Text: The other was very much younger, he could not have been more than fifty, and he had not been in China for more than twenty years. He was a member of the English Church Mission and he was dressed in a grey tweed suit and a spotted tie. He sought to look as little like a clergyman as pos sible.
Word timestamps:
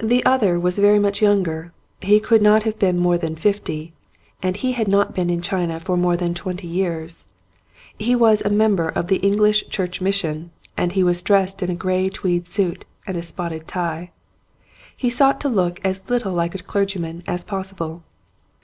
The 0.00 0.24
other 0.24 0.56
was 0.60 0.78
very 0.78 1.00
much 1.00 1.20
younger, 1.20 1.72
he 2.00 2.20
could 2.20 2.40
not 2.42 2.62
have 2.62 2.78
been 2.78 2.96
more 2.96 3.18
than 3.18 3.34
fifty, 3.34 3.92
and 4.40 4.54
he 4.54 4.70
had 4.70 4.86
not 4.86 5.16
been 5.16 5.28
in 5.30 5.42
China 5.42 5.80
for 5.80 5.96
more 5.96 6.16
than 6.16 6.32
twenty 6.32 6.68
years. 6.68 7.34
He 7.98 8.14
was 8.14 8.40
a 8.42 8.50
member 8.50 8.86
of 8.88 9.08
the 9.08 9.16
English 9.16 9.66
Church 9.68 10.00
Mission 10.00 10.52
and 10.76 10.92
he 10.92 11.02
was 11.02 11.22
dressed 11.22 11.60
in 11.60 11.70
a 11.70 11.74
grey 11.74 12.08
tweed 12.08 12.46
suit 12.46 12.84
and 13.04 13.16
a 13.16 13.22
spotted 13.24 13.66
tie. 13.66 14.12
He 14.96 15.10
sought 15.10 15.40
to 15.40 15.48
look 15.48 15.80
as 15.82 16.08
little 16.08 16.34
like 16.34 16.54
a 16.54 16.58
clergyman 16.62 17.24
as 17.26 17.42
pos 17.42 17.72
sible. 17.72 18.02